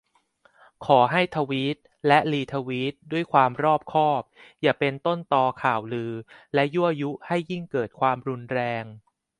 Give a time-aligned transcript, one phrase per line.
[0.85, 4.21] ขอให้ทวีต และ รีทวีต ด้วยความรอบคอบ
[4.61, 6.13] อย่าเป็นต้นตอข่าวลือ
[6.53, 8.83] และยั่วยุให้ยิ่งเกิดความรุนแรง